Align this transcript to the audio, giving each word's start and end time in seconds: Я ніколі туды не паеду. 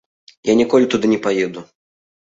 Я 0.51 0.55
ніколі 0.61 0.89
туды 0.95 1.13
не 1.15 1.19
паеду. 1.29 1.69